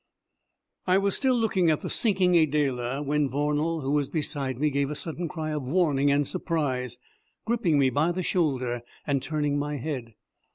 [0.87, 4.89] I was still looking at the sinking Adela when Vornal, who was beside me, gave
[4.89, 6.97] a sudden cry of warning and surprise,
[7.45, 10.15] gripping me by the shoulder and turning my head.